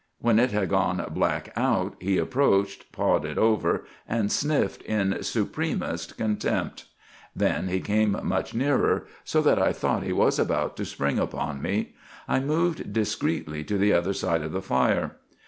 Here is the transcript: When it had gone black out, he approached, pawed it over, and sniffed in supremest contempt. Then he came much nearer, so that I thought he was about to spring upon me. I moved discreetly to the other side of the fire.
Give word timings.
When 0.17 0.39
it 0.39 0.49
had 0.49 0.67
gone 0.69 1.05
black 1.11 1.53
out, 1.55 1.93
he 1.99 2.17
approached, 2.17 2.91
pawed 2.91 3.23
it 3.23 3.37
over, 3.37 3.85
and 4.07 4.31
sniffed 4.31 4.81
in 4.81 5.21
supremest 5.21 6.17
contempt. 6.17 6.85
Then 7.35 7.67
he 7.67 7.81
came 7.81 8.17
much 8.23 8.55
nearer, 8.55 9.05
so 9.23 9.43
that 9.43 9.59
I 9.61 9.71
thought 9.71 10.01
he 10.01 10.11
was 10.11 10.39
about 10.39 10.75
to 10.77 10.85
spring 10.85 11.19
upon 11.19 11.61
me. 11.61 11.93
I 12.27 12.39
moved 12.39 12.91
discreetly 12.91 13.63
to 13.65 13.77
the 13.77 13.93
other 13.93 14.13
side 14.13 14.41
of 14.41 14.53
the 14.53 14.61
fire. 14.63 15.17